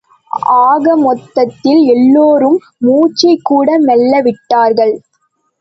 ஆக 0.61 0.95
மொத்தத்தில், 0.97 1.81
எல்லோரும் 1.93 2.57
மூச்சைக்கூட 2.87 3.79
மெல்ல 3.85 4.21
விட்டார்கள். 4.21 4.95